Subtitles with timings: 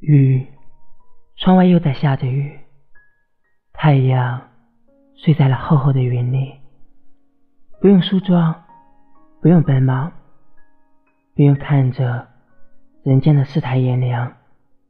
[0.00, 0.46] 雨，
[1.36, 2.58] 窗外又在下着雨。
[3.72, 4.48] 太阳
[5.16, 6.60] 睡在了厚厚的云里。
[7.80, 8.64] 不用梳妆，
[9.40, 10.12] 不用奔忙，
[11.34, 12.28] 不用看着
[13.02, 14.34] 人间的世态炎凉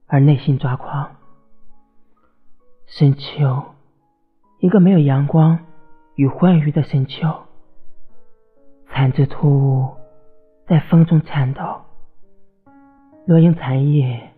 [0.06, 1.16] 而内心抓狂。
[2.86, 3.64] 深秋，
[4.58, 5.58] 一个没有阳光
[6.14, 7.28] 与欢愉的深秋。
[8.88, 9.96] 残枝突兀
[10.66, 11.82] 在风中颤抖，
[13.26, 14.32] 落英残叶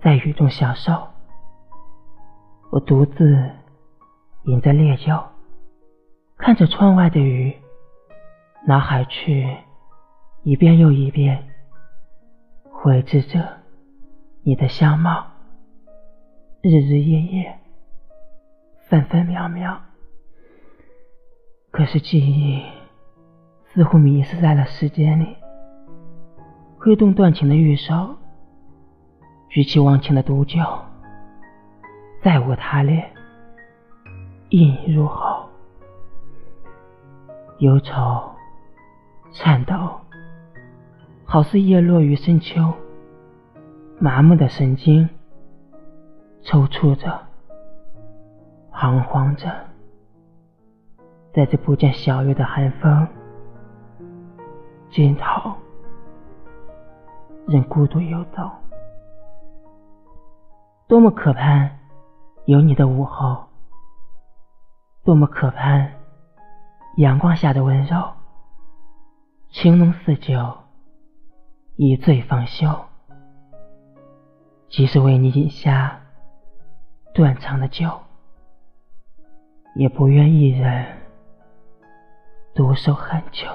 [0.00, 1.08] 在雨中享受。
[2.70, 3.50] 我独自
[4.44, 5.18] 饮着烈酒，
[6.36, 7.56] 看着窗外的雨，
[8.66, 9.56] 脑海却
[10.42, 11.48] 一遍又一遍
[12.70, 13.58] 绘制着
[14.42, 15.26] 你的相貌，
[16.60, 17.58] 日日夜夜，
[18.88, 19.80] 分分秒秒。
[21.70, 22.62] 可是记忆
[23.64, 25.36] 似乎迷失在了时间里，
[26.78, 28.17] 挥动断情的玉手，
[29.48, 30.60] 举起忘情的毒酒。
[32.20, 33.08] 再无他恋，
[34.48, 35.48] 一你入喉，
[37.58, 38.28] 忧愁
[39.30, 39.74] 颤抖，
[41.24, 42.72] 好似叶落于深秋。
[44.00, 45.08] 麻木的神经
[46.42, 47.20] 抽搐着，
[48.72, 49.48] 彷徨着，
[51.32, 53.06] 在这不见小月的寒风
[54.90, 55.52] 尽头，
[57.46, 58.50] 任孤独游走，
[60.88, 61.78] 多么可盼！
[62.46, 63.44] 有你的午后，
[65.04, 65.92] 多么可盼！
[66.96, 68.10] 阳光下的温柔，
[69.50, 70.56] 情浓似酒，
[71.76, 72.66] 一醉方休。
[74.70, 76.00] 即使为你饮下
[77.12, 77.90] 断肠的酒，
[79.74, 80.86] 也不愿一人
[82.54, 83.46] 独守寒秋。